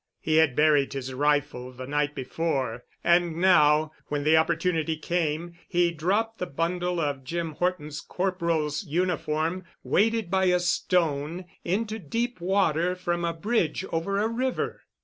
He 0.19 0.37
had 0.37 0.55
buried 0.55 0.93
his 0.93 1.13
rifle 1.13 1.71
the 1.71 1.85
night 1.85 2.15
before 2.15 2.85
and 3.03 3.35
now 3.37 3.91
when 4.07 4.23
the 4.23 4.35
opportunity 4.35 4.97
came 4.97 5.53
he 5.69 5.91
dropped 5.91 6.39
the 6.39 6.47
bundle 6.47 6.99
of 6.99 7.23
Jim 7.23 7.51
Horton's 7.51 8.01
corporal's 8.01 8.83
uniform, 8.83 9.63
weighted 9.83 10.31
by 10.31 10.45
a 10.45 10.59
stone, 10.59 11.45
into 11.63 11.99
deep 11.99 12.39
water 12.41 12.95
from 12.95 13.23
a 13.23 13.31
bridge 13.33 13.85
over 13.91 14.17
a 14.17 14.27
river. 14.27 14.81